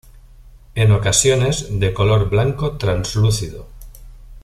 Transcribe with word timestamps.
En 0.73 0.91
ocasiones 0.93 1.79
de 1.79 1.93
color 1.93 2.27
blanco 2.27 2.75
translúcido. 2.75 3.67